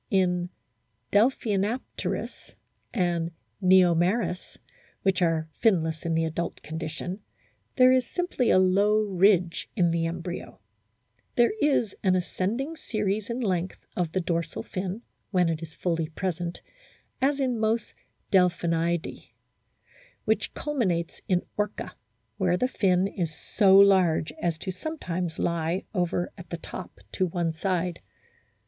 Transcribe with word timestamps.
* 0.05 0.09
In 0.23 0.49
Delphinapterus 1.11 2.53
and 2.91 3.29
JVeomeris, 3.61 4.57
which 5.03 5.21
are 5.21 5.47
finless 5.63 6.07
in 6.07 6.15
the 6.15 6.25
adult 6.25 6.63
condition, 6.63 7.19
there 7.75 7.91
is 7.91 8.07
simply 8.07 8.49
a 8.49 8.57
low 8.57 9.03
ridge 9.03 9.69
in 9.75 9.91
the 9.91 10.07
embryo. 10.07 10.59
There 11.35 11.51
is 11.61 11.95
an 12.01 12.15
ascending 12.15 12.77
series 12.77 13.29
in 13.29 13.41
length 13.41 13.85
of 13.95 14.11
the 14.11 14.21
dorsal 14.21 14.63
fin, 14.63 15.03
when 15.29 15.49
it 15.49 15.61
is 15.61 15.75
fully 15.75 16.07
present, 16.09 16.61
as 17.21 17.39
in 17.39 17.59
most 17.59 17.93
Delphinidae, 18.31 19.27
which 20.25 20.55
culminates 20.55 21.21
in 21.27 21.43
Orca, 21.57 21.95
where 22.37 22.57
the 22.57 22.67
fin 22.67 23.07
is 23.07 23.35
so 23.35 23.77
large 23.77 24.31
as 24.41 24.57
to 24.57 24.71
sometimes 24.71 25.37
lie 25.37 25.83
over 25.93 26.33
at 26.39 26.49
the 26.49 26.57
top 26.57 26.97
to 27.11 27.27
one 27.27 27.53
side. 27.53 27.99